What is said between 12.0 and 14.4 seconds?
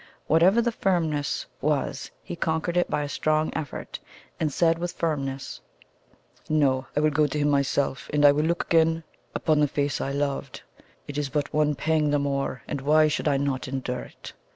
the more, and why should I not endure it?"